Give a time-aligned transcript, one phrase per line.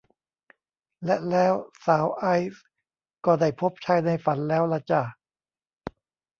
[1.05, 1.53] และแล้ว
[1.85, 2.65] สาวไอซ์
[3.25, 5.03] ก็ได้พบชายในฝันแล้วล่ะจ้ะ